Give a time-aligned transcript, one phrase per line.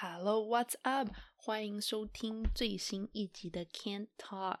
[0.00, 1.08] Hello, what's up？
[1.34, 4.58] 欢迎收听最新一集的 Can't Talk。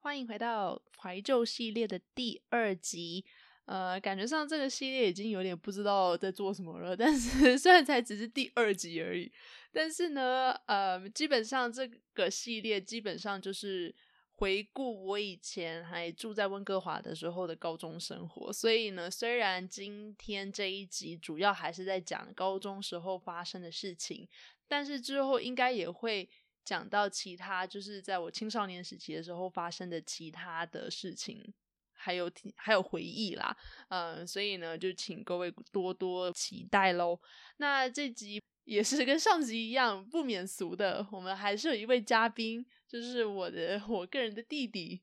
[0.00, 3.26] 欢迎回到怀旧系列的第二集。
[3.66, 6.96] 呃，感觉上这个系列已经有点不知道在做什么了。
[6.96, 9.30] 但是 虽然才只是第二集而已，
[9.70, 13.94] 但是呢，呃，基本上这个系列基本上就是
[14.36, 18.52] 回顾我以前还住在温哥华的时候的高中生活。
[18.52, 24.28] 所以呢，虽然今天这一集主要还是在讲高中时候发生的事情，
[24.68, 26.28] 但是之后应该也会
[26.64, 31.52] 讲到其他，就是在我青少年时期的时候发生的其他的事情。
[31.98, 33.56] 还有还有回忆啦，
[33.88, 37.18] 嗯，所以呢，就请各位多多期待喽。
[37.56, 45.00] 那这集也是跟上集一样不免俗的，我们还是有一位嘉宾，就是我的我个人的弟弟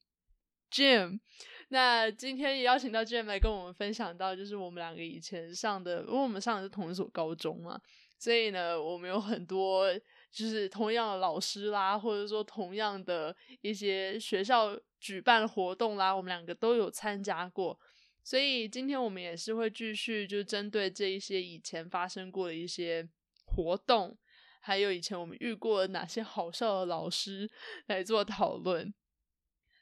[0.72, 1.20] Jim。
[1.70, 7.82] 那今天也邀请到 Jim 来跟我们分享到，就是我们两个以前上的，因为我们上的是同一所高中嘛，
[8.20, 9.92] 所以呢，我们有很多
[10.32, 14.80] 就是同样的老师啦，或者说同样的一些学校。
[15.04, 17.78] 举办活动啦，我们两个都有参加过，
[18.24, 23.06] 所以今天我们也是会继续就针对这一些以前发生过的一些
[23.56, 24.18] 活动，
[24.60, 27.50] 还有以前我们遇过哪些好笑的老师
[27.86, 28.94] 来做讨论。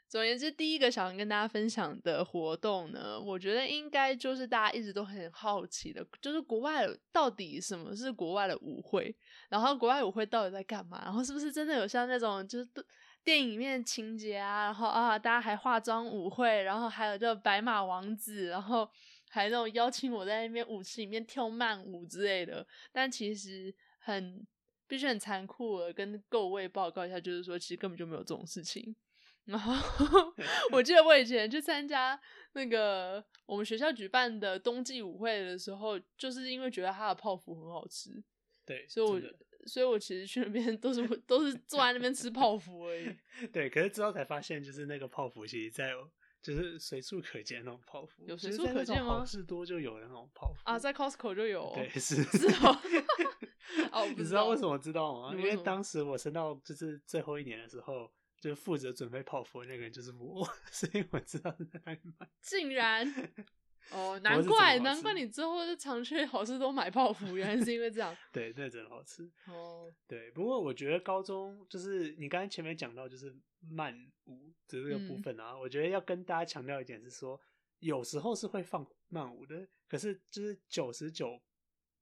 [0.10, 9.16] 总而言之，第一个想要跟大家分享的活动呢，我觉得应该就是大家一直都很好奇的，就是国外到底什么是国外的舞会，
[9.50, 12.68] 然后国外舞会到底在干嘛，然后是不是真的有像那种就是。
[13.24, 18.90] 电影里面情节啊，然后啊，大家还化妆舞会，然后还有这白马王子，然后
[19.32, 22.66] 还那种邀请我在那边舞池里面跳慢舞之类的。
[22.92, 24.46] 但其实很
[24.88, 28.96] 必须很残酷的跟各位报告一下，就是说其实根本就没有这种事情。
[29.46, 29.74] 然后
[30.72, 32.20] 我记得我以前去参加
[32.54, 38.22] 那个我们学校举办的冬季舞会的时候，就是因为觉得它的泡芙很好吃，
[38.66, 39.22] 对，所以我。
[39.68, 43.16] 所以我其实去那边都是都是坐在那边吃泡芙而已。
[43.54, 45.92] 对，可是之后才发现，就是那个泡芙其实在
[46.42, 49.20] 就是随处可见那种泡芙，有随处可见吗？
[49.20, 51.72] 好事多就有那种泡芙啊，在 Costco 就有。
[51.76, 52.80] 对，是 是哦。
[53.92, 55.34] 哦，你知道为什么知道吗？
[55.38, 62.28] 因为当时我升到就是最后一年的时候，就负责准备泡芙那个人就是我， 所以我知道在哪里买。
[62.42, 63.06] 竟然。
[63.90, 68.16] 哦，难怪难怪你之后就常去好事多买泡芙，原来是因为这样。
[68.32, 69.30] 对，那真的好吃。
[69.48, 73.94] 哦，对，不过我觉得高中就是你刚才前面讲到就是慢
[74.26, 77.40] 舞的这个部分啊，我觉得要跟大家强调一点是说，
[77.80, 81.42] 有时候是会放慢舞的，可是就是九十九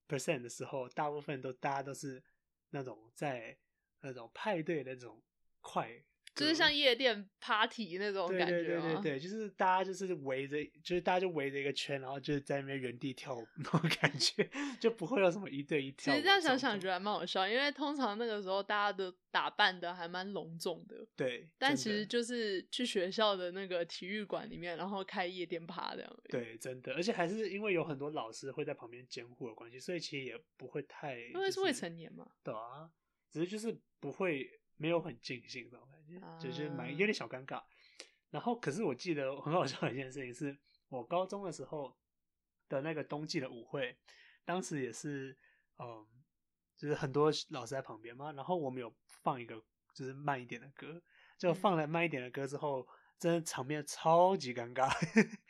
[0.08, 2.22] percent 的时候，大部分都大家都是
[2.70, 3.58] 那种在
[4.02, 5.22] 那种派对那种
[5.62, 6.04] 快。
[6.40, 16.14] 就是像夜店 party 那种感觉，对对对对对，就是大家就是围着，就是大家就围着一个圈，然后就是在那边原地跳舞 那种感觉，就不会有什么一对一跳。
[16.14, 21.50] 其实这样想想，觉得还蛮好笑，因为通常那个时候大家都打扮的还蛮隆重的，对。
[21.58, 26.18] 但其实就是去学校的那个体育馆里面，然后开夜店趴这样。
[26.30, 32.30] 对，真的，而且还是因为有很多老师会在旁边监护的关系，所以其实也不会太，因为是未成年嘛。
[32.44, 32.90] 对啊，
[33.30, 34.59] 只是就是不会。
[34.80, 37.62] 没有很尽兴那种感觉，就是蛮有点小尴尬。
[38.32, 40.58] 然后，可是我记得很好笑的一件事情是，
[40.88, 41.98] 我高中的时候
[42.70, 43.98] 的那个冬季的舞会，
[44.46, 45.38] 当时也是，
[45.80, 46.08] 嗯，
[46.78, 48.32] 就是很多老师在旁边嘛。
[48.32, 49.62] 然后我们有放一个
[49.94, 51.02] 就是慢一点的歌，
[51.38, 52.88] 就放了慢一点的歌之后，
[53.18, 54.90] 真的场面超级尴尬，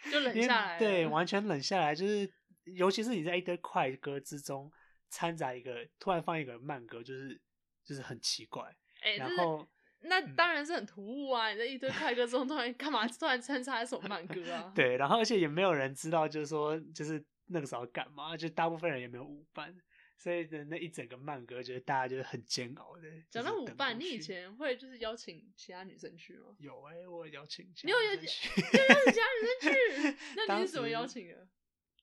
[0.09, 1.93] 就冷下来，对，完全冷下来。
[1.93, 4.71] 就是尤其是你在一堆快歌之中
[5.09, 7.39] 掺杂一个突然放一个慢歌，就是
[7.83, 8.73] 就是很奇怪。
[9.01, 9.67] 哎，然后
[10.01, 11.51] 那当然是很突兀啊！
[11.51, 13.05] 你在一堆快歌中突然 干嘛？
[13.07, 14.71] 突然穿插一首慢歌啊？
[14.75, 18.37] 对，然后而且也没有人知道，就是说，就是那个时候干嘛？
[18.37, 19.75] 就大部分人也没有舞伴，
[20.17, 23.09] 所以的那一整个慢歌，就是大家就是很煎熬的。
[23.29, 26.55] 讲到舞伴，你以前会就是邀请其他女生去吗？
[26.59, 30.17] 有哎，我邀请，你有邀请其他女生去？
[30.47, 31.47] 那你是怎么邀请的？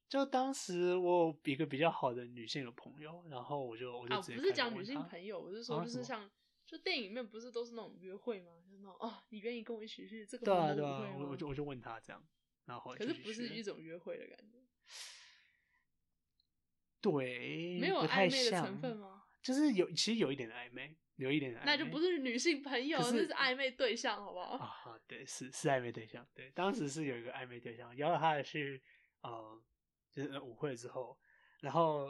[0.09, 6.31] 就当时我有一个比较好的女性的朋友，然后我就我就直接不是讲女性朋友，我是说就是像。
[6.67, 8.53] 就电影里面不是都是那种约会吗？
[8.69, 12.23] 就那种哦，你愿意跟我一起去这个对啊对啊，我我就我就问他这样，
[12.65, 14.59] 然后可是不是一种约会的感觉，
[17.01, 19.23] 对，没有暧昧的成分吗？
[19.41, 24.57] 就是有，其实有一点暧昧，有一点暧昧，那就不是女性朋友，那是暧昧对象，好不好？
[24.57, 28.83] 啊，对，是是暧昧对象，对，当时是有一个暧昧对象，邀了他去
[29.23, 29.63] 呃，
[30.11, 31.17] 就是舞会之后，
[31.61, 32.09] 然后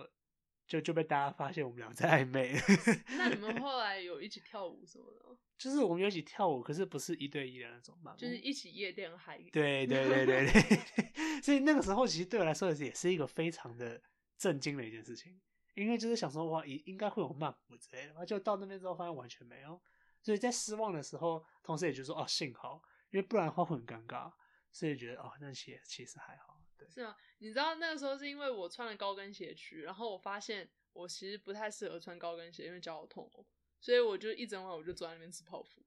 [0.66, 2.54] 就就被大家发现我们俩在暧昧。
[3.16, 5.38] 那你们后来有一起跳舞什么的？
[5.56, 9.38] 就是我们有一起跳舞，可是不是一对一的那种嘛，就是一起夜店嗨。
[9.52, 13.98] 对对对对对， 所以那个时候其实对我来说也是一个非常的
[14.36, 15.40] 震惊的一件事情，
[15.74, 19.80] 因为就是想说哇，应应该会有慢舞之类的，然后就到那边之后发现完全没有，
[20.20, 24.30] 所以在失望的时候，同时也就说哦幸好，因为不然的话会很尴尬，
[24.70, 26.55] 所以觉得哦那鞋其实还好。
[26.78, 33.44] 对，是啊，你知道那个时候是因为我穿了高跟鞋去，然后我发现我其实不太适合穿高跟鞋，因为脚好痛哦。
[33.78, 35.82] 所以我就一整晚我就坐在那边吃泡芙，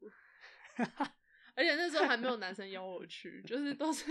[1.55, 4.05] 而且那时候还没有男生邀我去，就是都是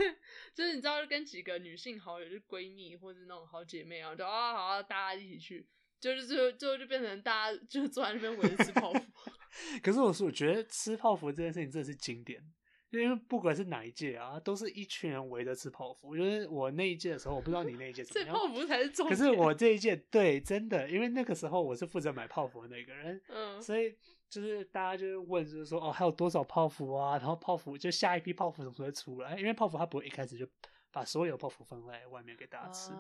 [0.53, 5.67] 就是你知道跟几个女性好友，就闺蜜或者那种好姐妹啊，就啊好啊，大家一起去，
[6.01, 9.01] 就是最后最后就变成大家就坐在那边围着吃泡芙。
[9.83, 12.43] 可是我是我觉得吃泡芙这件事情真的是经典。
[12.91, 16.09] 因为不管是哪一届啊，都是一群人围着吃泡芙。
[16.09, 18.35] 我觉得我那一届的时候，我不知道你那一届怎么样。
[18.35, 19.17] 吃泡芙才是重点。
[19.19, 23.95] 可是我这一届，对，真的，因为那个时候我是负责买泡芙的那个人，嗯，所以
[24.31, 27.19] 就是大家就是问，就是说哦，还有多少泡芙啊？
[27.19, 29.39] 然后泡芙就下一批泡芙什么时候出来？
[29.39, 30.49] 因为泡芙它不会一开始就
[30.91, 32.93] 把所有泡芙放在外面给大家吃，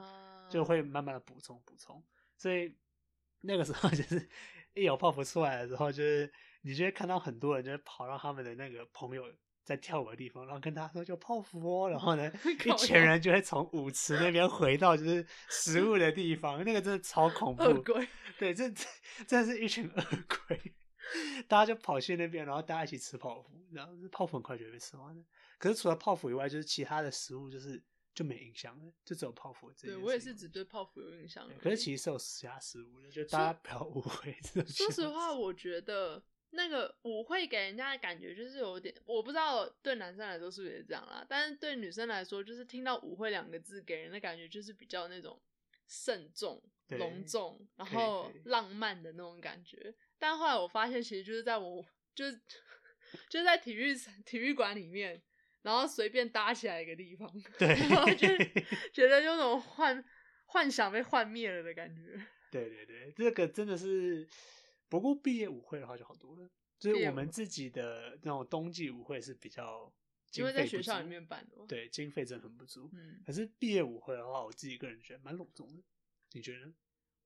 [0.50, 2.04] 就会慢慢的补充补充。
[2.36, 2.74] 所以
[3.40, 4.28] 那个时候 就是
[4.74, 6.30] 一有泡芙出来的时候，就是
[6.60, 9.24] 你就会看到很多人就跑到他们的那个朋友。
[9.68, 12.32] 在跳舞的地方，然后跟他说就泡芙哦，然后呢，
[12.64, 17.84] 一群人就会从舞池那边回到就是食物的地方，那个真的超恐怖。
[18.38, 18.70] 对，这
[19.26, 20.02] 真的是一群恶
[20.46, 20.74] 鬼，
[21.46, 25.22] 大家就跑去那边，然后大家一起吃泡芙，然后泡芙很快就被吃完了。
[25.58, 27.82] 可是除了泡芙以外，就是其他的食物就是
[28.14, 29.70] 就没印象了，就只有泡芙。
[29.72, 31.46] 对我也是只对泡芙有印象。
[31.60, 34.34] 可是其实是有其他食物的，就大家不要误会。
[34.66, 36.24] 说实话，我觉得。
[36.50, 45.38] 那个舞会给人家的感觉就是有点，我不知道对男生来说是不是这样啦，但是对女生来说，就是听到舞会两个字，给人的感觉就是比较那种
[45.86, 49.94] 慎重、隆重，然后浪漫的那种感觉。
[50.18, 51.84] 但后来我发现，其实就是在我
[52.14, 52.40] 就是
[53.28, 53.94] 就在体育
[54.24, 55.22] 体育馆里面，
[55.60, 58.26] 然后随便搭起来一个地方，对， 然后就
[58.92, 60.02] 觉得有种幻
[60.46, 62.18] 幻想被幻灭了的感觉。
[62.50, 64.26] 对对对，这个真的是。
[64.88, 66.48] 不过毕业舞会的话就好多了，
[66.78, 69.92] 就是我们自己的那种冬季舞会是比较，
[70.34, 72.88] 因为在学校里面办的，对，经费真的很不足。
[72.92, 75.82] 嗯，可是毕业舞会的话，我自己个人觉得蛮隆重的，
[76.32, 76.72] 你觉得？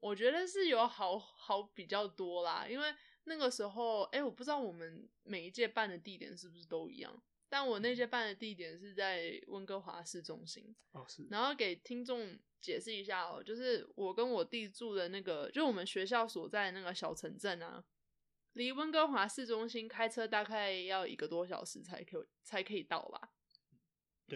[0.01, 2.93] 我觉得是有好好比较多啦，因为
[3.25, 10.75] 那个时候，哎，我不知道我们每一届办的地点是不是都一样，但我那届办的地点是在温哥华市中心。
[10.93, 11.27] 哦，是。
[11.31, 12.39] 然后给听众。
[12.63, 17.83] 解释一下哦，就是我跟我弟住的那个，就我们学校所在那个小城镇啊，
[18.53, 23.31] 离温哥华市中心开车大概要一个多小时才可才可以到吧，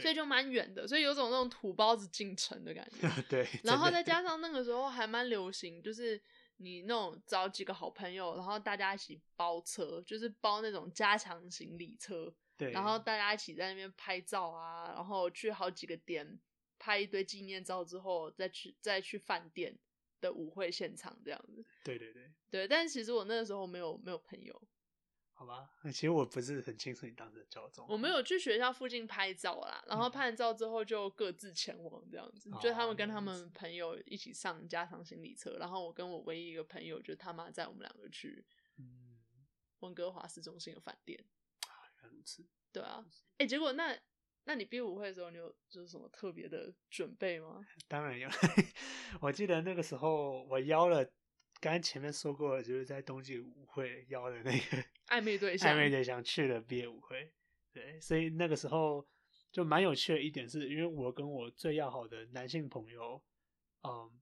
[0.00, 3.08] 所以就蛮远的，所以有种那种土包子进城的感觉。
[3.30, 6.20] 对，然后再加上那个时候还蛮流行，就是
[6.56, 16.38] 你那种找几个好朋友，然后大家一起包车，就是包那种加强行李车，对，然后大家一起在那边拍照啊，然后去好几个点。
[16.78, 19.74] 拍一堆纪念照之后，再去再去饭店
[20.20, 21.64] 的舞会现场这样子。
[21.82, 24.62] 对对对对，但其实我那个时候没有没有朋友，
[25.32, 25.70] 好吧？
[25.84, 27.86] 其实我不是很清楚你当时的交中。
[27.88, 32.50] 我没有去学校附近拍照啦，然后拍完照之后就各自前往这样子。
[32.60, 38.44] 就他们跟他们朋友一起上加长行李车，然后我跟我唯一一个朋友，就他妈载我们两个去
[39.78, 41.24] 温哥华市中心的饭店。
[42.08, 42.46] 如此。
[42.72, 43.04] 对啊，
[43.38, 43.98] 哎，结果那。
[44.48, 47.66] 那你毕业舞会的时候，你有就是什么特别的准备吗？
[47.88, 48.28] 当然有，
[49.20, 51.04] 我记得那个时候我邀了，
[51.60, 57.32] 刚刚前面说过，就是在冬季舞会邀的那个暧昧对象，暧昧对象去了毕业舞会，
[57.72, 59.04] 对，所以那个时候
[59.50, 63.20] 就蛮有趣的一点是，因为我跟我最要好的男性朋友，
[63.82, 64.12] 嗯，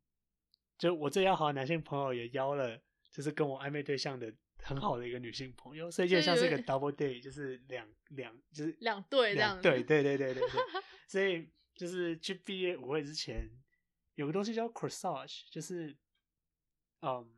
[0.78, 4.34] 就我最要好的男性朋友也邀了，就是跟我暧昧对象的。
[4.58, 9.60] 很好的一个女性朋友，所以就像是一个 double day，就是两两就是两对这样。
[9.60, 10.60] 对对对对对对。
[11.06, 13.50] 所以就是去毕业舞会之前，
[14.14, 15.96] 有个东西叫 corsage，就是
[17.00, 17.28] 嗯，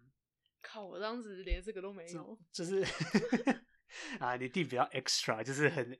[0.62, 2.38] 靠，我当时连这个都没有。
[2.52, 2.84] 就是
[4.20, 5.98] 啊，你弟比较 extra，就是很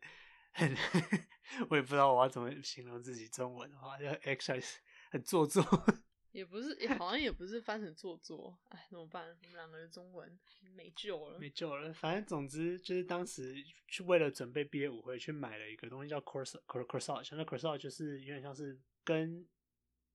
[0.53, 0.77] 很，
[1.71, 4.65] 我也不知道我要怎么形容自己中文的话，就 extra，
[5.11, 5.63] 很做作。
[6.37, 9.27] 也不是，也好像也不是翻成做作，哎，怎么办？
[9.41, 10.39] 我们两个人中文
[10.75, 11.91] 没救了，没救了。
[11.95, 13.57] 反正总之就是当时
[13.89, 16.61] 去为了准备毕业舞会，去买了一个东西叫 corsage。
[16.67, 19.49] corsage，那 corsage 就是有点像是跟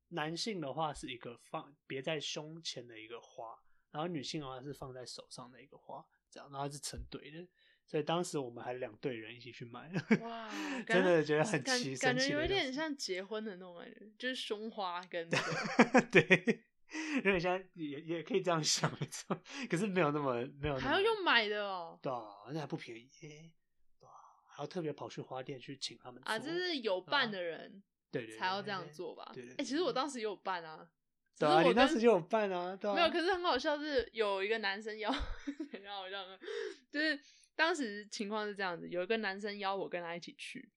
[0.10, 3.60] 男性的话是一个放别在胸前的一个花，
[3.90, 7.48] 然后女性的话是放在手上的一个花，这样，然后是成对的。
[7.92, 10.50] 所以当时我们还两队人一起去买，哇，
[10.88, 15.30] 真的觉得很奇，感觉有点像结婚的那种感觉，就是胸花跟
[16.10, 16.22] 对
[17.18, 19.38] 有点像也也可以这样想，没错。
[19.70, 22.00] 可是没有那么没有还要用买的哦。
[22.02, 23.52] 对啊，那还不便宜耶，
[24.00, 24.16] 对啊，
[24.48, 29.30] 还要特别跑去花店去请他们啊，做这是有伴的人对对才要这样做吧？
[29.34, 30.90] 对对哎，其实我当时也有伴啊，
[31.36, 36.40] 只对我当时就有办啊，对啊，没有，可是很好笑，是有一个男生邀，很好笑的，
[36.90, 37.20] 就是
[37.62, 40.72] 当时情况是这样子，有一个男生邀我跟他一起去，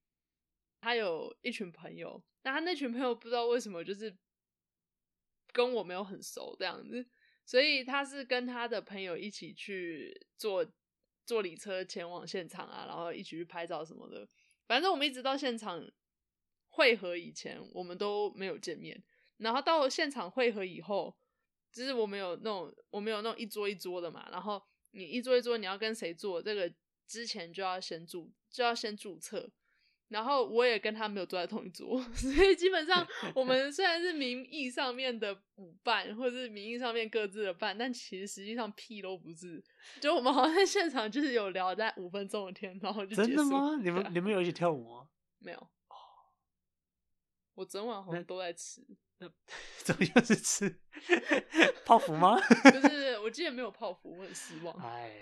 [0.82, 4.14] 他有一群朋友，那他那群朋友不知道为什么就是
[5.50, 7.08] 跟我没有很熟这样子，
[7.46, 10.70] 所以他是跟他的朋友一起去坐
[11.24, 14.28] 坐礼车前往现场啊，然后一起去拍照什么的。
[14.66, 15.90] 反正我们一直到现场
[16.68, 19.02] 汇合以前，我们都没有见面。
[19.38, 21.16] 然后到现场汇合以后，
[21.72, 24.62] 就是我们有那种我们有那种一桌一桌的嘛，然后
[24.94, 26.72] 你一桌一桌你要跟谁坐，这个
[27.06, 29.50] 之前就要先注就要先注册。
[30.08, 39.60] 然后我也跟他没有坐在同一桌， 所以基本上我们虽然是名义上面的舞伴，或者是名义上面各自的伴，但其实实际上屁都不是。
[40.00, 43.76] 就我们好像在现场就是有聊在五分钟的天，然后就结束真的吗？
[43.82, 45.08] 你们你们有一起跳舞吗？
[45.38, 45.68] 没有？
[47.54, 48.84] 我整晚好像都在吃，
[49.84, 50.80] 怎么又是吃
[51.86, 52.36] 泡芙吗？
[52.70, 54.74] 就是 我记得没有泡芙，我很失望。
[54.82, 55.14] 哎，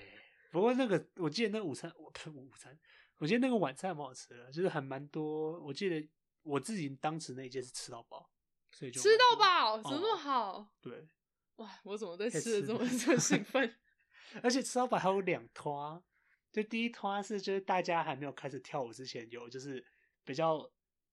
[0.50, 2.78] 不过那个我记得那午餐，我午餐，
[3.18, 5.60] 我记得那个晚餐还蛮好吃的，就是还蛮多。
[5.60, 6.08] 我记得
[6.42, 8.30] 我自己当时那一届是吃到饱，
[8.70, 10.72] 所以就吃到饱，怎么那么哦好？
[10.80, 11.08] 对，
[11.56, 13.76] 哇，我怎么对吃吃的这么这么兴 奋？
[14.42, 16.02] 而且吃到饱还有两拖，
[16.50, 19.84] 就第一拖是就是大家还没有开始跳舞之前有就是
[20.24, 20.70] 比较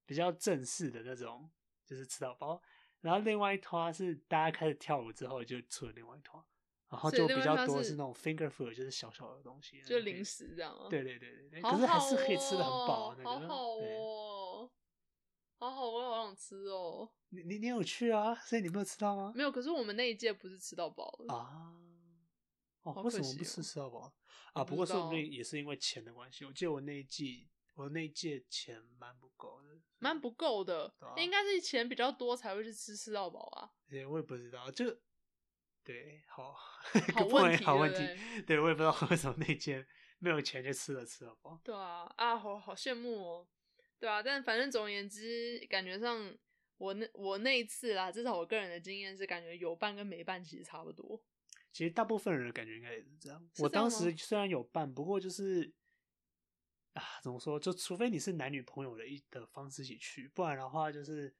[0.09, 1.47] 比较正式的那种，
[1.85, 2.59] 就是吃到饱，
[3.01, 6.43] 然后另外一团是大家开始跳舞之后就出了另外一团，
[6.89, 10.87] 然后就比较多是那种 finger food，就是小小的东西，就零食这样吗？
[10.89, 14.71] 对对对对对，好可是还是可以吃的很饱哦，那个，好好哦，
[15.59, 17.07] 好好，我好想吃哦。
[17.29, 18.33] 你你你有去啊？
[18.33, 19.31] 所以你没有吃到吗？
[19.35, 21.71] 没有，可是我们那一届不是吃到饱的，啊，
[22.81, 24.11] 哦，好为什么不吃吃到饱
[24.53, 24.63] 啊？
[24.63, 26.45] 不过说不定也是因为钱的关系。
[26.45, 27.47] 我记得我那一季，
[27.79, 29.69] 我那一届钱蛮不够的，
[29.99, 33.71] 蛮不够的应该是钱比较多才会去吃吃到饱啊。
[33.87, 34.99] 也我也不知道，就
[35.81, 36.51] 对，好，
[37.15, 37.99] 好问题好问题
[38.41, 41.57] 不，对我也不知道为什么那一届没有钱就吃了吃到饱。
[41.63, 43.47] 对啊，啊，好好羡慕哦。
[43.97, 46.37] 对啊，但反正总而言之，感觉上
[46.77, 51.23] 我那我那一次啦，至少我个人的经验是，感觉有办跟没办其实差不多。
[51.71, 53.49] 其实大部分人的感觉应该也是这样。
[53.55, 55.71] 是我当时虽然有办，不过就是
[56.93, 57.59] 啊，怎么说？
[57.59, 61.33] 就除非你是男女朋友的一的方式一起去，不然的话，就是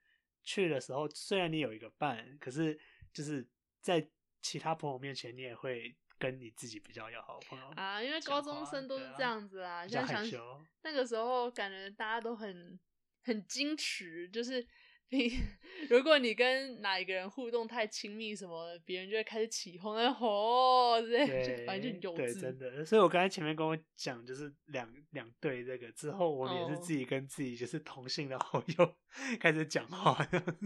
[0.43, 2.79] 去的时候，虽然你有一个伴，可是
[3.11, 3.47] 就是
[3.81, 4.09] 在
[4.41, 10.65] 其他朋友面前，你也会跟你自己比较要好的朋友啊，因为高中生都是这样子啊，比较现在想害羞。
[10.83, 12.79] 那个时候感觉大家都很
[13.23, 14.65] 很矜持，就是
[15.11, 15.31] 你
[15.89, 22.41] 如果你跟哪一个人互动太亲密什么的，别人就会开始起哄，那吼之类反正就很幼对，稚。
[22.41, 22.85] 真的。
[22.85, 28.95] 所以我刚才前面跟我讲，就是两两对这个之后，我们也是哦自己跟自己就是同性的好友
[29.39, 30.15] 开始讲话，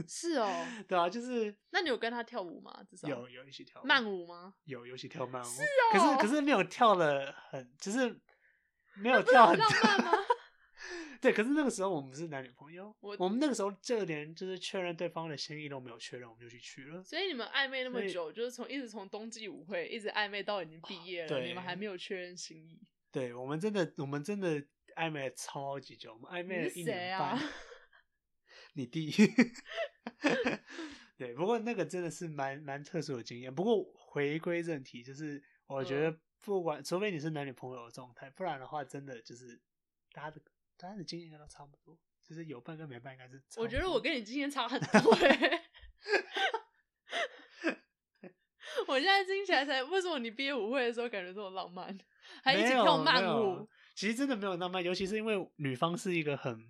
[0.08, 2.84] 是哦，对啊，就是那你有跟他跳舞吗？
[2.90, 4.56] 至少有有一起跳舞慢舞吗？
[4.66, 8.20] 有有一起跳慢舞，是哦可是可是没有跳的很，就是
[8.96, 10.12] 没有跳很很浪漫吗？
[11.22, 17.04] 对，可是那个时候我们是男女朋友，我我们那个时候就连就是确认对方的心意都没有确认，我们就去去了。
[17.04, 22.82] 所以你们暧昧那么久，就是从一直从冬季舞会一直暧昧到已经毕业了，对你们还没有确认心意。
[23.12, 24.62] 对我们真的我们真的
[24.96, 27.30] 暧昧了超级久，我们暧昧一年半。
[27.32, 27.40] 啊
[28.76, 29.14] 你弟。
[31.16, 33.54] 对，不过那个真的是蛮蛮特殊的经验。
[33.54, 39.62] 不过回归正题，就是我觉嗯得不管，除非你是男女朋友的状态，不然的话，真的就是
[40.12, 40.42] 大家的
[40.78, 43.42] 大家的经验应该都差不多，就是有伴跟没伴应该是。
[43.58, 45.64] 我觉得我跟你经验差很多哎、
[48.88, 51.98] 我现在听起来才为什么你毕业舞会的时候感觉这么浪漫，
[52.44, 53.68] 还一起跳慢舞？
[53.96, 56.68] 其实真的没有浪漫，尤其是因为女方是一个很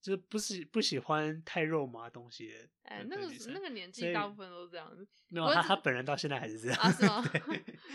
[0.00, 2.54] 就是不喜不喜欢太肉麻的东西的
[2.84, 6.92] 哎、那个那个年纪大部分都是这样子没有他他本人到现在还是这样啊？
[6.92, 7.24] 是吗？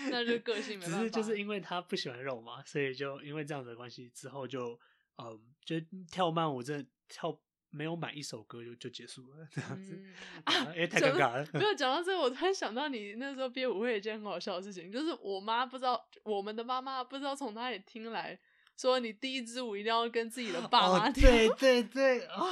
[0.09, 0.97] 那就个性没办法。
[0.97, 4.77] 只是就是因为他不喜欢肉嘛，所以就因为这样子的关系，之后就
[5.17, 5.75] 嗯，就
[6.11, 7.39] 跳慢舞，真的跳
[7.69, 10.13] 没有满一首歌就就结束了这样子，嗯
[10.43, 11.47] 啊太尴尬了。
[11.53, 18.37] 没有讲到这个，我突然想到你那时候毕业舞会一件很好笑的事情，就是我妈不知道，我们的妈妈不知道从哪里听来
[18.77, 21.29] 说，你第一支舞一定要跟自己的爸妈哦，跳。
[21.29, 22.43] 对对对啊、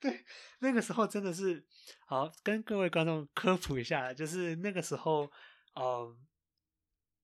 [0.00, 0.24] 对，
[0.60, 1.64] 那个时候真的是
[2.06, 5.30] 好跟各位观众科普一下，就是那个时候，
[5.74, 6.16] 嗯，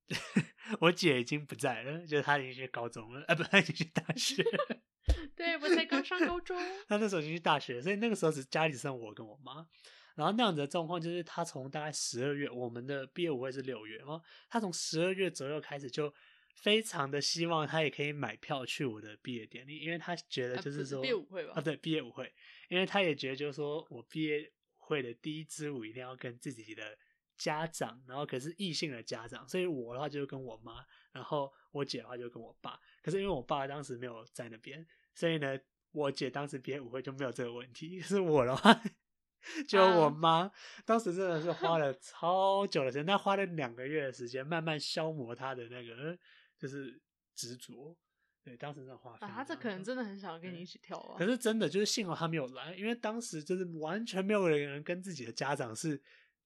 [0.80, 4.42] 我姐已经不在了，就是她已经去高中了，啊，不，她已经去大学。
[5.34, 6.58] 对我才刚上高中。
[6.88, 9.66] 她那时候已经去大学，所以那个时候只家里只剩我跟我妈。
[10.14, 16.12] 然后那样子的状况就是，她从大概十二月，我们的毕业舞会是六月嘛，她从十二月左右开始就
[16.56, 22.32] 非常的希望她也可以买票去我的毕业典礼，因为她觉得就是说、毕业舞会吧啊，对，毕业舞会，
[22.68, 26.98] 因为她也觉得就是说我毕业会的第一支舞一定要跟自己的
[27.38, 35.58] 家长，然后可是异性的家长，所以我的话就跟我妈，然后我姐的话就跟我爸，可是因为我爸当时没有在那边，所以呢，
[35.92, 38.82] 我姐当时毕业舞会就没有这个问题， 是我的话。
[39.68, 40.50] 就我啊妈
[40.84, 46.18] 当时真的是花了超久的时间，她花了两个月的时间，慢慢消磨她的那个
[46.58, 47.00] 就是
[47.36, 47.96] 执着。
[48.42, 51.16] 对，当时真的花非啊，常他这可能真的很想要跟你一起跳啊。
[51.16, 56.02] 可是真的就是幸好他没有来，因为当时就是完全没有人跟自己的家长是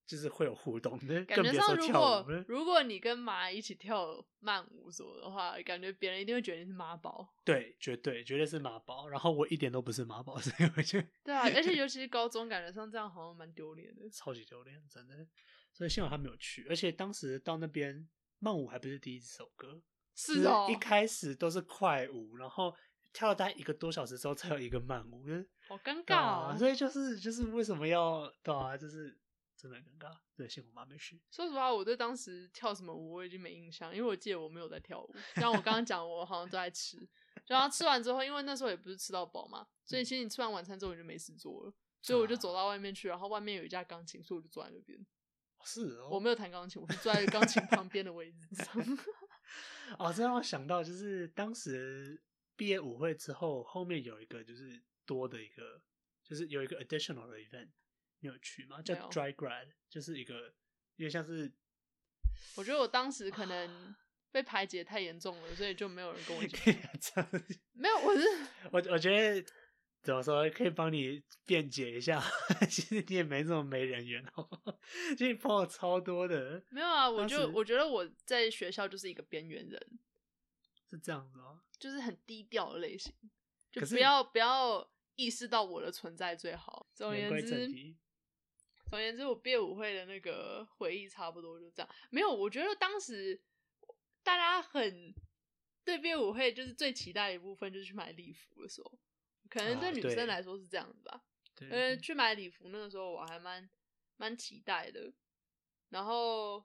[0.07, 2.27] 就是会有互动的，感觉上，如果。
[2.49, 7.33] 如果你跟马一起跳慢舞什么的话，感觉别人一定会觉得你是妈宝。
[7.45, 9.09] 对，绝对绝对是妈宝。
[9.09, 14.09] 然后我一点都不是妈宝， 所以我就对啊，而且 尤其是高中，感觉上这样好像蛮丢脸的。
[14.11, 15.27] 超级丢脸，真的。
[15.73, 18.07] 所以幸好他没有去，而且当时到那边
[18.41, 19.81] 慢舞还不是第一首歌，
[20.15, 22.75] 是哦一开始都是快舞，然后
[23.15, 26.59] 跳了大概一个多小时之后才有一个慢舞，就是好尴对尬啊哦。
[26.59, 29.19] 所以就是就是为什么要对啊，就是
[29.63, 30.19] 真的很尴尬。
[30.35, 31.17] 对，幸好我妈没事。
[31.31, 35.15] 说实话，我对当时跳什么舞我已经没印象，因为我记得我没有在跳舞。
[35.37, 37.09] 像我刚刚讲，我好像都在吃。
[37.47, 44.99] 然后吃完之后，因为那时候也不是吃到饱嘛，所以其实你吃完晚餐之后你就没事做了，所以我就走到外面去，然后外面有一架钢琴，所以我就坐在那边。
[45.65, 48.99] 是哦，我没有弹钢琴，我是坐在钢琴旁边的位置上。
[49.99, 52.21] 哦，这让我想到，就是当时
[52.57, 55.81] 毕业舞会之后，后面有一个就是多的一个，
[56.25, 57.69] 就是有一个 additional 的 event，
[58.23, 58.81] 你有去吗？
[58.81, 60.35] 叫没有 Dry Grad，就是一个
[60.97, 61.53] 有点像是
[62.57, 63.95] 我觉得我当时可能
[64.31, 66.81] 被排解太严重了，所以就没有人跟我一起可以去。
[67.01, 67.31] 这样，
[67.73, 68.27] 没有，我是
[68.71, 69.45] 我我觉得
[70.03, 72.23] 怎么说，可以帮你辩解一下。
[72.71, 74.79] 其实你也没这么没人缘，好不好？
[75.11, 77.11] 其实你朋友超多的，没有啊。
[77.11, 79.99] 我就当时我觉得我在学校就是一个边缘人，
[80.89, 81.63] 是这样子吗？
[81.79, 83.13] 就是很低调的类型，
[83.73, 86.89] 就可是不要不要意识到我的存在最好。
[86.95, 87.97] 总而言言归正之，题，
[88.93, 91.89] 总而言之，我毕业舞会的那个回忆差不多就这样。
[92.11, 93.41] 没有，我觉得当时
[94.23, 95.15] 大家很
[95.83, 98.99] 对毕业舞会就是最期待的一部分，就是去买礼服的时候，
[99.49, 101.23] 可能啊对女生来说是这样子吧。
[101.71, 103.67] 呃、啊，去买礼服那个时候我还蛮
[104.19, 105.11] 蛮期待的。
[105.89, 106.63] 然后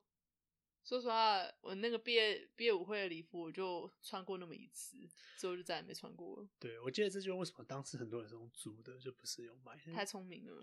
[0.87, 4.97] 说实话，我那个毕业毕业舞会的礼服我就穿过那么一次，
[5.37, 6.47] 之后就再也没穿过了。
[6.57, 9.91] 对，我记得这就是为什么当时很多人是用租的，就不是用买的。
[9.91, 10.61] 太聪明了，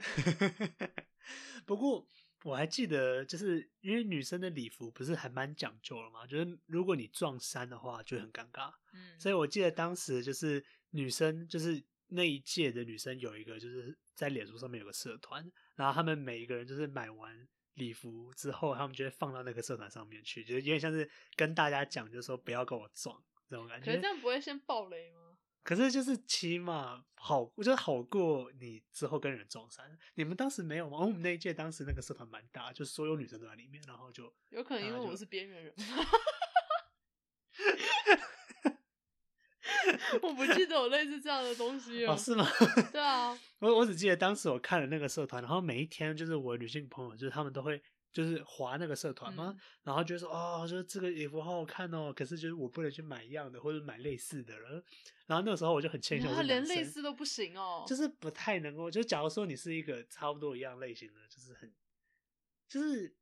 [1.66, 2.08] 不过
[2.42, 23.86] 我还记得，就是因为女生的礼服不是还蛮讲究的嘛，就是如果你撞衫的话就很尴尬，嗯，所以我记得当时就是女生就是那一届的女生有一个就是在脸书上面有个社团，然后他们每一个人就是买完礼服之后，他们就会放到那个社团上面去，就是有点像是跟大家讲，就是说不要跟我撞这种感觉。
[23.86, 25.20] 可是这样不会先爆雷吗？
[25.62, 29.98] 可是就是起码好，我觉得好过你之后跟人撞衫。
[30.14, 30.98] 你们当时没有吗？
[30.98, 35.74] 哦我们那一届当时那个社团蛮大，就所有女生都在里面，然后就有可能因为我是边缘人。
[40.22, 42.12] 我不记得有类似这样的东西了。
[42.12, 42.46] 哦是吗？
[42.92, 47.80] 对啊， 我我只记得当时我看了那个社团，然后每一天就是我女性朋友，就是他们都会
[48.12, 54.82] 就是划那个社团嘛，嗯然后就说哦，就是这个衣服好好看哦，可是就是我不能去买一样的或者买类似的了。
[55.26, 57.84] 然后那个时候我就很庆幸我他连类似都不行哦。
[57.86, 61.72] 就是不太能够，就假如说你是一个差不多一样类型的，就是很
[62.68, 63.14] 就是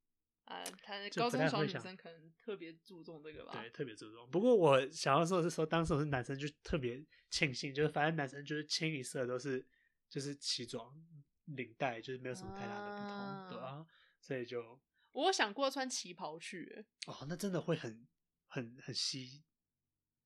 [0.52, 3.52] 啊，他高中小女生可能特别注重这个吧。
[3.52, 4.28] 对，特别注重。
[4.30, 9.66] 不过我想要说的是说，当时我是男生，就特别庆幸，就是反正男生就是清一色都是
[10.10, 10.94] 就是西装
[11.46, 13.86] 领带，就是没有什么太大的不同，对啊，
[14.20, 14.78] 所以就
[15.12, 18.06] 我有想过穿旗袍去欸哦，那真的会很
[18.46, 19.42] 很很吸，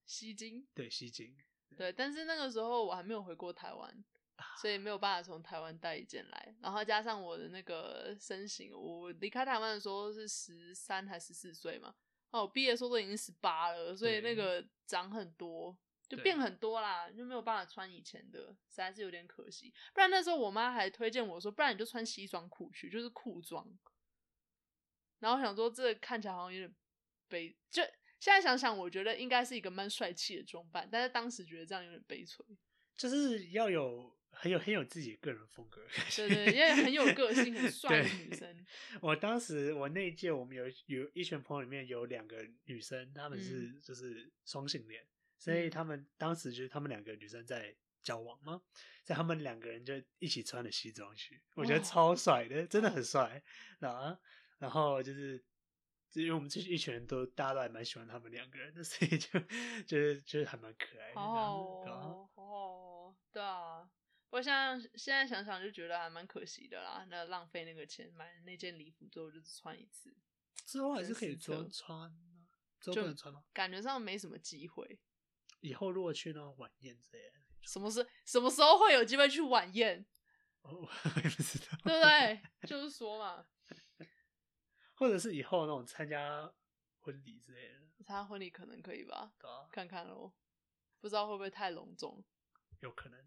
[0.05, 1.37] 吸睛，对吸睛，
[1.77, 4.05] 对，但是那个时候我还没有回过台湾，
[4.61, 6.55] 所以没有办法从台湾带一件来。
[6.61, 11.95] 然后加上我的那个身形，我离开台湾的时候是十三还十四岁嘛，
[12.31, 15.77] 哦，我毕业的时候都已经十八了，所以那个长很多，
[16.09, 19.73] 就变很多啦，就没有办法穿以前的，实在是有点可惜。
[19.93, 23.67] 不然那时候我妈还推荐我说，不然你就穿西装裤去，就是裤装。
[25.19, 26.75] 然后想说，这看起来好像有点
[27.29, 27.83] 悲，就
[28.21, 32.45] 现在想想，我觉得应该是一个蛮帅气的装扮，但是当时觉得这样有点悲催。
[32.97, 35.83] 就是要有很有很有自己个人风格
[36.15, 38.67] 对对，因为很有个性、很 帅的女生。
[39.01, 45.05] 我当时我那一届我们有有一群朋友里面有两个女生，她们是嗯就是双性恋，
[45.39, 48.63] 所以嗯他们当时就是他们两个女生在交往吗？
[49.03, 53.43] 在他们两个人就一起穿了西装去，我觉得超帅的，真的很帅
[53.81, 54.19] 啊。
[54.59, 55.45] 然后就是，
[56.15, 59.41] 因为我们这一群人都大家都还蛮喜欢他们两个人的，所以就
[59.87, 61.21] 就是就是还蛮可爱的。
[61.21, 63.66] 哦哦，对啊。
[64.37, 70.15] 我现在现在想想就觉得还蛮可惜的啦，那浪费那个钱买那件礼服之后就只穿一次，
[70.67, 72.15] 之后还是可以穿穿
[72.79, 73.43] 之后不能穿吗？
[73.55, 75.01] 感觉上没什么机会。
[75.61, 80.05] 以后如果去那种晚宴之类的，什么是什么时候会有机会去晚宴？
[80.61, 80.87] 我
[81.23, 82.43] 也不知道，对不对？
[82.69, 83.47] 就是说嘛，
[84.97, 86.53] 或者是以后那种参加
[86.99, 89.33] 婚礼之类的，参加婚礼可能可以吧？
[89.73, 90.35] 看看喽，
[91.01, 92.23] 不知道会不会太隆重？
[92.81, 93.27] 有可能。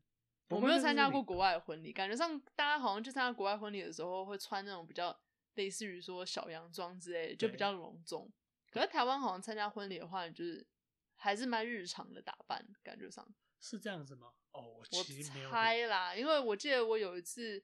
[0.50, 5.18] 我没有参加过国外的婚礼，感觉上大家好像去参加国外婚礼的时候会穿那种比较
[5.56, 8.32] 类似于说小洋装之类的，就比较隆重。
[8.72, 10.66] 可是台湾好像参加婚礼的话，就是
[11.16, 13.28] 还是蛮日常的打扮，感觉上
[13.60, 14.34] 是这样子吗？
[14.52, 17.64] 哦，我猜啦，因为我记得我有一次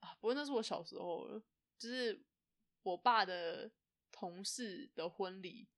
[0.00, 1.42] 啊，不过那是我小时候了，
[1.78, 2.22] 就是
[2.82, 3.70] 我爸的
[4.12, 5.68] 同事的婚礼，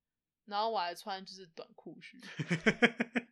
[0.46, 2.20] 然后我还穿就是短裤去。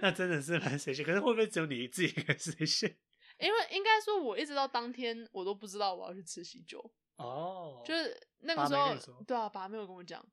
[0.00, 2.96] 那真的是蛮随性，可是会不会只有你自己一个随性？
[3.38, 6.78] 因为应该说，我一直到当天我都不知道我要去吃喜酒
[7.16, 8.74] 哦，就是那个时
[9.10, 10.24] 候，对啊，爸没有跟我讲，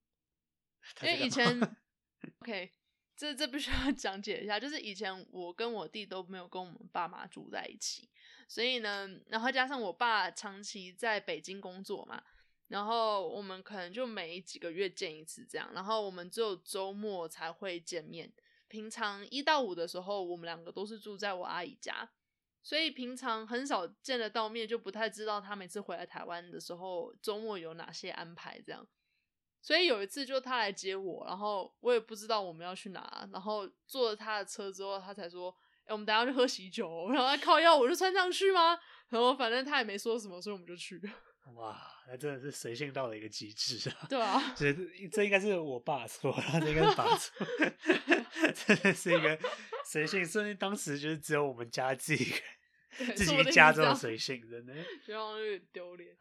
[1.01, 1.59] 因为以前
[2.39, 2.71] OK，
[3.15, 8.09] 这这必须要 讲解一下，就是以前我跟我弟都没有跟我们爸妈住在一起，
[8.47, 12.21] 所以呢，然后加上我爸长期在北京工作嘛，
[12.67, 18.31] 然后我们可能就每几个月见一次这样，然后我们只有周末才会见面。
[18.69, 22.09] 平常一到五的时候，我们两个都是住在我阿姨家，
[22.63, 28.87] 所以平常很少见得到面，就不太知道他每次回来台湾的时候周末有哪些安排这样。
[29.61, 35.53] 所以有一次就他来接我，然后我也不知道我们要去哪，然后坐了他的车之后，他才说
[35.83, 38.79] ：“哎，我们等下去喝喜酒。”然后靠要我就穿上去吗？
[39.09, 41.01] 然后反正他也没说什么，所以我们就去。
[41.55, 41.77] 哇，
[42.11, 44.07] 那真的是随性到了一个极致啊！
[44.09, 44.73] 对啊，这
[45.11, 47.45] 这应该是我爸错，这应该是爸错，
[48.65, 49.39] 真的是一个
[49.85, 50.25] 随性。
[50.25, 52.33] 甚至当时就是只有我们家自己
[53.15, 54.73] 自己家这种随性，真的，
[55.05, 56.17] 觉得有点丢脸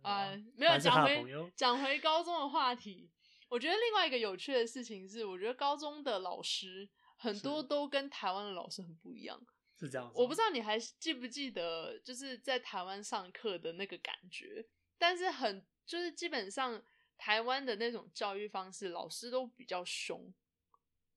[0.00, 0.32] 啊！
[0.56, 1.22] 没有讲回
[1.54, 3.10] 讲回高中的话题，
[3.50, 9.38] 我觉得另外一个有趣的事情是，我觉得高中的老师很多都跟台湾的老师很不一样。
[9.78, 14.64] 是这样，我不知道你还记不记得，就是在台湾上课的那个感觉。
[14.98, 16.82] 但是很就是基本上
[17.16, 20.32] 台湾的那种教育方式，老师都比较凶。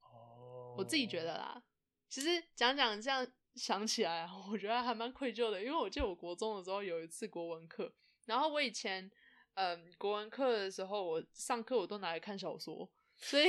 [0.01, 1.63] 哦，我自己觉得啦。
[2.07, 7.93] 其实讲讲这样想起来，我觉得还蛮愧疚的，因为我记得我国中的时候有一次国文课，
[8.25, 9.09] 然后我以前
[9.53, 12.89] 嗯国文课的时候，我上课我都拿来看小说。
[13.19, 13.45] 所以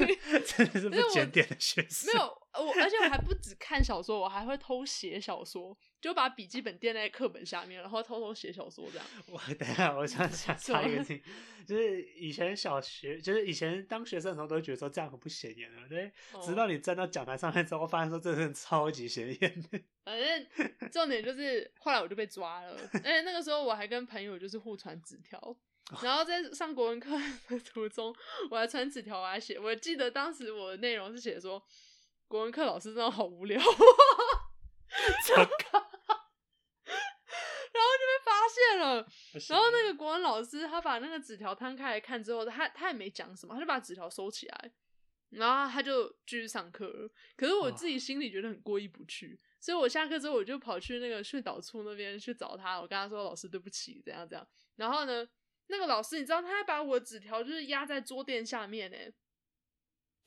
[0.46, 2.06] 真的是不检点的学生。
[2.12, 2.26] 没有
[2.64, 9.06] 我，而且我还不止看小说，我还会偷写小说，就把笔记本垫在课本下面，然后偷偷写小说这样。
[9.28, 11.22] 我等下，我想 想插一个题，
[11.66, 16.10] 就是以前小学，就是以前当学生的时候，都觉得说这样很不显眼的，对。
[16.42, 19.64] 直到你站到讲台上面之后，发现说这是超级显眼。
[20.02, 25.56] 反正重点就是，后来我就被抓了，而且那个时候我还跟朋友就是互传纸条。
[26.02, 27.10] 然后在上国文课
[27.48, 28.14] 的途中，
[28.50, 29.58] 我还传纸条，我还写。
[29.58, 31.62] 我记得当时我的内容是写说，
[32.28, 33.76] 国文课老师真的好无聊， 然
[37.84, 39.06] 后就被发现了。
[39.48, 44.72] 然后那个国文老师他把那个纸条摊开来看之后，他他也没讲什么，他就把纸条收起来，
[45.30, 47.10] 然后他就继续上课了。
[47.36, 55.28] 可是我自己心里觉得很过意不去，所以我下课之后我就跑去那个训导处那边去找他，我跟他说：“老师，对不起，怎样怎样。”然后呢？
[55.70, 58.96] 那个老师，你知道他还把我的纸条就是压在桌垫下面呢。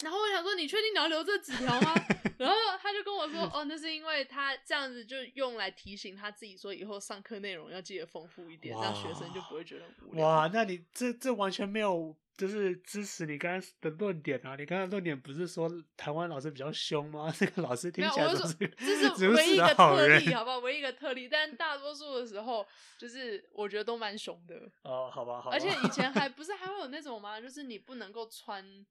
[0.04, 1.94] 然后我想说，你确定你要留这纸条吗？
[2.40, 10.28] 然后他就跟我说，哦，那是因为他这样子就用来提醒他自己，说以后上课内容要记得丰富一点，让学生就不会觉得无聊。
[10.28, 12.16] 哇，那你这这完全没有。
[12.36, 14.56] 就是支持你刚才的论点啊！
[14.56, 17.32] 你刚才论点不是说台湾老师比较凶吗？
[17.38, 20.58] 这个老师听起来都是这是唯一一个特例，好不好？
[20.58, 22.66] 唯一一个特例，但大多数的时候，
[22.98, 24.56] 就是我觉得都蛮凶的。
[24.82, 25.52] 哦，好吧，好。
[25.52, 27.40] 而且以前还不是还会有那种吗？
[27.40, 28.84] 就是你不能够穿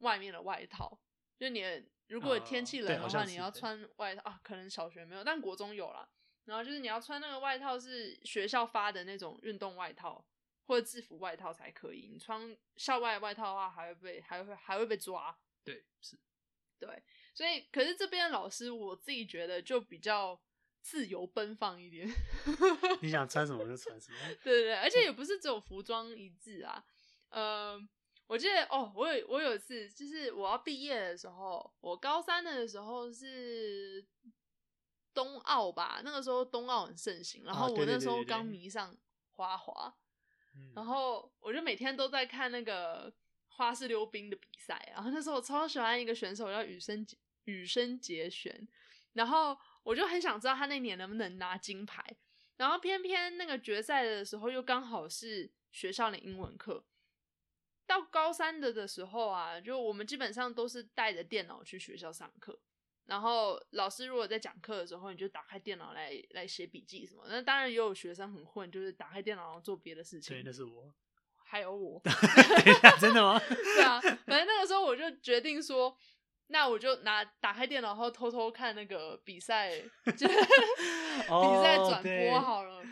[0.00, 1.00] 外面的外套，
[1.38, 1.64] 就你
[2.08, 4.38] 如果天气冷的话，你要穿外套啊。
[4.42, 6.06] 可能小学没有，但国中有了。
[6.44, 10.22] 然后就是你要穿那个外套，是学校发的那种运动外套。
[10.68, 15.34] 或者制服外套才可以，你穿校外外套的话，还会被还会还会被抓。
[15.64, 16.18] 对，是，
[16.78, 17.02] 对，
[17.32, 20.38] 所以可是这边老师，我自己觉得就比较
[20.82, 22.06] 自由奔放一点。
[23.00, 24.18] 你想穿什么就穿什么。
[24.44, 26.84] 对对对，而且也不是只有服装一致啊。
[27.30, 27.80] 呃，
[28.26, 34.06] 我记得哦，我有我有一次，就是我要毕业的时候，我高三的时候是
[35.14, 38.94] 冬奥吧，那个时候冬奥很盛行，然后我那时候刚迷上
[39.30, 39.96] 花滑，
[40.74, 43.12] 然后我就每天都在看那个
[43.48, 47.06] 花式溜冰的比赛，然后那时候我超喜欢一个选手叫羽生
[47.44, 48.68] 羽生结弦，
[49.12, 52.04] 然后我就很想知道他那年能不能拿金牌，
[52.56, 56.84] 然后偏偏那个决赛的时候又刚好是学校的英文课。
[57.86, 62.60] 到高三的的时候啊，就我们基本上都是带着电脑去学校上课，
[63.08, 67.24] 然后老师如果在讲课的时候，你就打开电脑来来写笔记什么。
[67.26, 70.36] 那当然也有学生很混，就是打开电脑做别的事情。
[70.36, 70.92] 对，那是我，
[71.42, 71.98] 还有我。
[73.00, 73.40] 真的吗？
[73.48, 75.96] 对啊，反正那个时候我就决定说，
[76.48, 79.80] 那我就拿打开电脑，然后偷偷看那个比赛，
[80.14, 82.84] 就 比赛转播好了。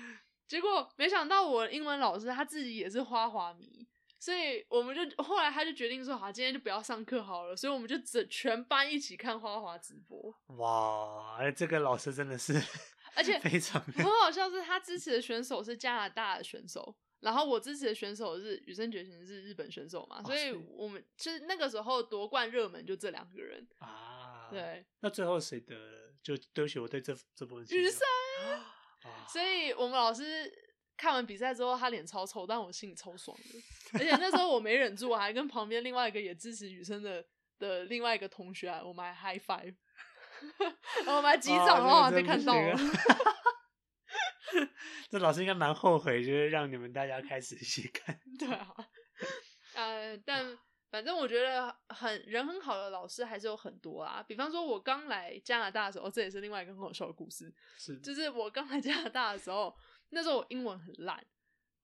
[0.49, 3.87] 结果没想到我英文老师他自己也是花滑迷。
[4.19, 7.55] 所以我们就后来他就决定说好，今天就不要上课好了。
[7.55, 10.35] 所以我们就整全班一起看花滑直播。
[10.57, 12.55] 哇，这个老师真的是，
[13.15, 24.49] 而且 非常很好笑，是他支持的选手是加拿大的选手，然后我支持的选手是羽生结弦是日本选手嘛，所以我们其实那个时候夺冠热门就这两个人啊。
[24.51, 25.75] 对，那最后谁得？
[26.23, 28.01] 就对不起，我对这这部分羽生，
[29.29, 30.66] 所以我们老师。
[30.97, 33.99] 看完比赛之后，他脸超臭，但我心里超爽的。
[33.99, 37.25] 而且那时候我没忍住，我还跟旁边另外一个也支持雨生的
[37.59, 39.75] 的另外一个同学，我们还 high five，
[41.05, 42.77] 然 后我们还击掌，然后被看到了。
[45.11, 48.19] 这老师应该蛮后悔，就是让你们大家开始一起看。
[48.39, 48.75] 对啊，
[49.75, 50.57] 呃，但
[50.91, 54.25] 反正我觉得很人很好的老师还是有很多啊。
[54.27, 57.53] 比方说，我刚来加拿大的时候，这也是另外一个很好笑的故事。
[57.77, 59.77] 是，就是我刚来加拿大的时候。
[60.11, 61.27] 那时候我英文很烂，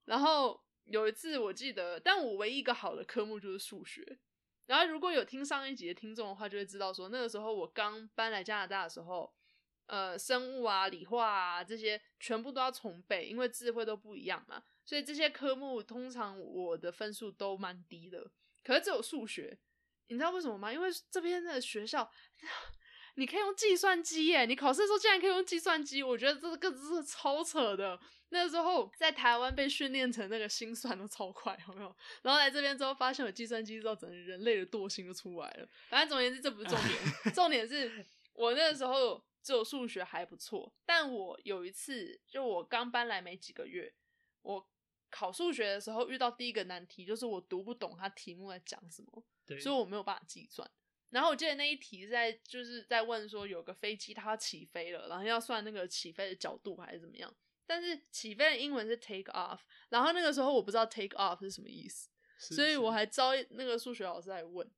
[0.04, 4.18] 然后有一次我记得，但我唯一一个好的科目就是数学。
[4.66, 9.32] 然后如果有听上一集的听众的话，就会知道说，那个时候我刚搬来加拿大的时候，
[9.86, 18.30] 呃，生物啊、理化啊这些全部都要重背，因为智慧都不一样嘛，所以这些科目通常我的分数都蛮低的。
[18.62, 19.58] 可是只有数学，
[20.06, 20.72] 你知道为什么吗？
[20.72, 22.10] 因为这边的学校。
[23.14, 24.46] 你可以用计算机耶！
[24.46, 27.98] 你考试的时候竟然可以用计算机，我觉得这个真是超扯的。
[28.30, 31.94] 那时候在台湾被训练成那个心算都超快，有没有？
[32.22, 35.68] 然后来这边之后发现有计算机之后，整个人类的惰性就出来了。
[35.90, 36.98] 反正总而言之，这不是重点，
[37.34, 43.92] 重点是我那个时候只有数学还不错，但我有一次就我刚搬来没几个月，
[44.40, 44.66] 我
[45.10, 49.22] 考数学的时候遇到第一个难题，就是我读不懂它题目在讲什么，
[49.60, 50.66] 所以我没有办法计算。
[51.12, 57.32] 然后我记得那一题在就是在问说有个飞机它要起飞了，然后要算那个起飞的角度还是怎么样？
[57.66, 64.68] 但是起飞的英文是 take off，然后那个时候我不知道 take off 是什么意思，所以我还招那个数学老师来问。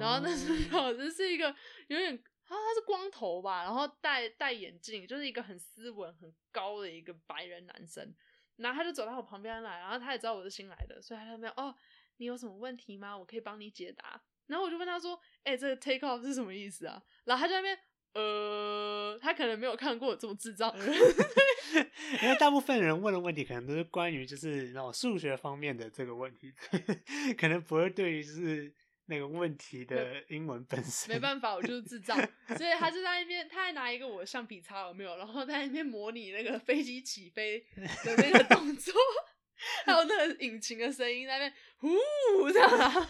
[0.00, 1.54] 然后那数学老师是一个
[1.88, 8.14] 有点啊，他是光头吧，然后戴戴眼镜，就是一个很斯文很高的一个白人男生。
[8.56, 11.74] 然后他就走到我旁边来，然后他也知道我是新来的，所以他就没有哦，
[12.16, 13.16] 你有什么问题吗？
[13.16, 14.22] 我可以帮你解答。
[14.46, 17.78] 然后我就问他说：“哎，这个 take off 是什么意思啊？”然后他在那边，
[18.14, 20.94] 呃，他可能没有看过这么智障的人，
[22.22, 26.52] 因为大部分人问的问题可能都是关于就是那种数学方面的这个问题，
[27.38, 28.72] 可能不会对于就是
[29.06, 31.14] 那个问题的英文本身。
[31.14, 32.18] 没办法，我就是智障，
[32.56, 35.16] 所以他就在那边，他还拿一个我的橡皮擦有没有？
[35.16, 37.60] 然后在那边模拟那个飞机起飞
[38.04, 38.94] 的那个动作，
[39.84, 43.08] 还有那个引擎的声音在那边呼这样。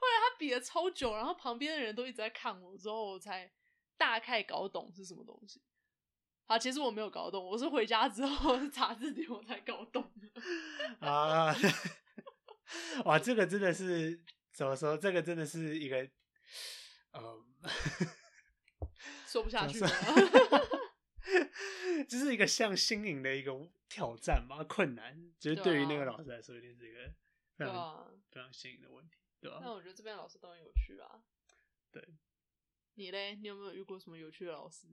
[0.00, 3.50] 他比了超久，然后旁边的人都一直在看我，之后我才
[3.96, 5.62] 大概搞懂是什么东西。
[6.46, 11.06] 啊，其实我没有搞懂，我是回家之后 查字典我才搞懂的。
[11.06, 11.54] 啊，
[13.04, 14.20] 哇，这个真的是
[14.52, 14.96] 怎么说？
[14.96, 16.08] 这个真的是一个，
[17.12, 17.44] 呃，
[19.28, 19.88] 说不下去了。
[22.08, 23.52] 这是一个像新颖的一个
[23.88, 26.98] 挑战嘛，困难，就是对于那个老师来说，一定是一个
[27.56, 29.19] 非常非常新颖的问题。
[29.42, 31.22] 那我觉得这边老师都很有趣啊。
[31.90, 32.02] 对，
[32.94, 33.34] 你嘞？
[33.36, 34.86] 你有没有遇过什么有趣的老师？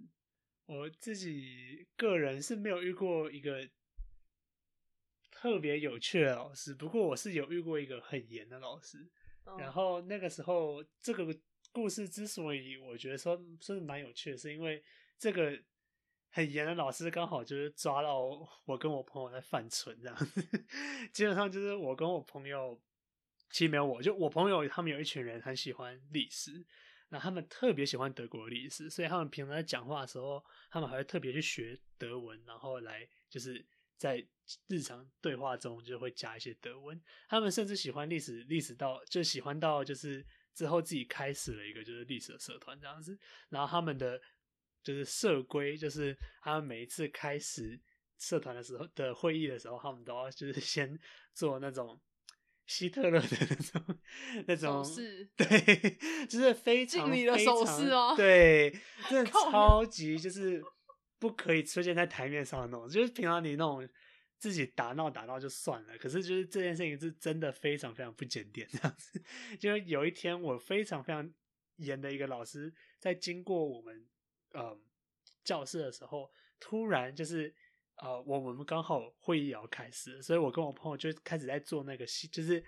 [0.65, 3.69] 我自己个人是没有遇过一个
[5.29, 9.09] 特别有趣的老师，不过我是有遇过一个很严的老师。
[9.57, 11.25] 然后那个时候，这个
[11.71, 14.83] 故事之所以我觉得说说是蛮有趣的，是因为
[15.17, 15.61] 这个
[16.31, 18.19] 很严的老师刚好就是抓到
[18.65, 20.41] 我跟我朋友在犯蠢这样子。
[21.13, 22.81] 基本上就是我跟我朋友。
[23.49, 26.65] 其实没有，我就我朋友他们有一群人很喜欢历史，
[27.09, 34.23] 那他们特别喜欢德国历史，所以他们平常在讲话的时候，他们还会特别去学德文，然后来就是在
[34.67, 37.01] 日常对话中就会加一些德文。
[37.29, 43.17] 他们甚至喜欢历史，历史到就喜欢到就是之后自己开始了一个就是历史的社团这样子。
[43.49, 44.21] 然后他们的
[44.83, 47.79] 就是社规，就是他们每一次开始
[48.17, 50.99] 社团的时候的会议的时候，他们都要就是先
[51.33, 51.97] 做那种。
[52.67, 53.99] 希特勒的那种
[54.45, 54.85] 那种
[55.35, 58.69] 对，就是非常敬礼的手势哦，对，
[59.09, 60.61] 真的超级就是
[61.17, 63.87] 不可以出现在台面上的那种，就是平常你那种
[64.37, 69.23] 自己打闹打闹就算了，可是就是这件事情是真的非常非常不检点这样子。
[69.57, 71.33] 就有一天我非常非常
[71.77, 74.05] 严的一个老师在经过我们
[74.53, 74.77] 嗯
[75.43, 77.55] 教室的时候，突然就是。
[77.97, 82.63] 呃，我我们刚好会议也要开始，所以我跟我朋友就开始在做那个希，就是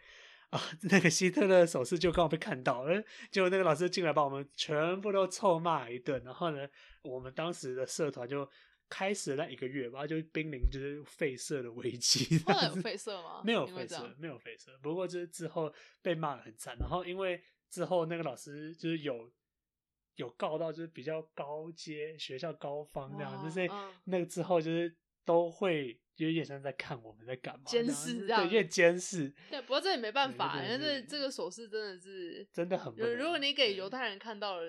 [0.49, 6.67] 啊 那个希特勒手势，就刚好被看到，了，结果那个老师进来把我们全部都臭骂一顿，然后呢，
[7.03, 8.49] 我们当时的社团就
[8.89, 12.39] 开始那一个月吧，就濒临就是废社的危机。
[12.39, 13.43] 后来有废社吗？
[13.45, 14.75] 没有废社，没有废社。
[14.81, 17.39] 不过就是之后被骂的很惨，然后因为
[17.69, 19.31] 之后那个老师就是有
[20.15, 23.69] 有告到就是比较高阶学校高方那样，就是
[24.05, 24.97] 那个之后就是。
[25.29, 29.31] 都会有点像在看我们在干嘛，监视这样，对，越监视。
[29.47, 32.91] 对，不过这也没办法，因为这这个手势真的是真的很。
[32.95, 34.67] 如果你给犹太人看到了，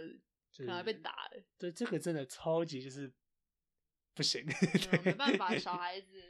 [0.58, 1.42] 可能被打了。
[1.56, 3.10] 对，这个真的超级就是
[4.14, 4.44] 不行，
[5.02, 6.22] 没办法，小孩子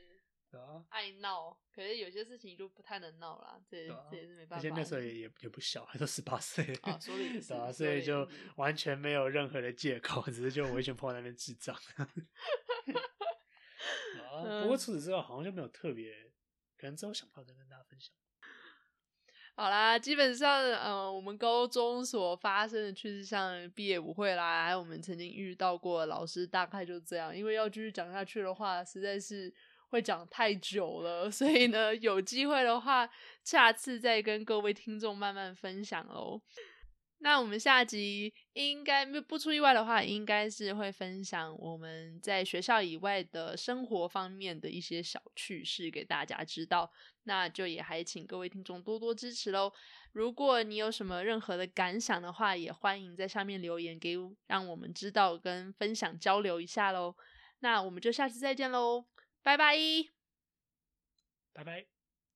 [0.90, 4.56] 爱闹，可是有些事情就不太能闹了，这这也是没办法。
[4.58, 7.40] 而且那时候也也也不小，还都十八岁啊，所以
[7.72, 11.76] 所以就完全没有任何的借口，只是就完全碰在那边智障。
[14.62, 16.12] 不过除此之外，好像就没有特别，
[16.76, 18.14] 可能之后想到再跟大家分享。
[19.56, 27.36] 好啦，基本上，呃，我们高中所发生的趣事，像毕业舞会啦，还有我们曾经遇到过老师，大概就这样。
[27.36, 29.52] 因为要继续讲下去的话，实在是
[29.88, 33.06] 会讲太久了，所以呢，有机会的话，
[33.44, 36.40] 下次再跟各位听众慢慢分享喽。
[37.22, 46.90] 那我们下集应该不出意外的话，应该是会分享我们在学校以外的生活方面的一些小趣事给大家知道。
[47.24, 49.70] 那就也还请各位听众多多支持喽。
[50.12, 57.14] 如果你有什么任何的感想的话，也欢迎在下面留言给让我们知道跟分享交流一下喽。
[57.58, 59.04] 那我们就下次再见喽，
[59.42, 59.76] 拜拜，
[61.52, 61.99] 拜拜。